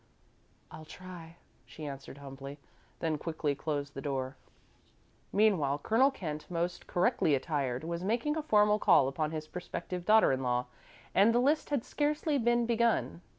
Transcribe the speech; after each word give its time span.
"I'll 0.71 0.85
try," 0.85 1.35
she 1.63 1.85
answered, 1.85 2.17
humbly, 2.17 2.57
then 3.01 3.19
quickly 3.19 3.53
closed 3.53 3.93
the 3.93 4.01
door. 4.01 4.35
Meanwhile 5.31 5.77
Colonel 5.83 6.09
Kent, 6.09 6.49
most 6.49 6.87
correctly 6.87 7.35
attired, 7.35 7.83
was 7.83 8.03
making 8.03 8.35
a 8.35 8.41
formal 8.41 8.79
call 8.79 9.07
upon 9.07 9.29
his 9.29 9.47
prospective 9.47 10.03
daughter 10.03 10.31
in 10.31 10.41
law, 10.41 10.65
and 11.13 11.35
the 11.35 11.39
list 11.39 11.69
had 11.69 11.85
scarcely 11.85 12.39
been 12.39 12.65
begun. 12.65 13.21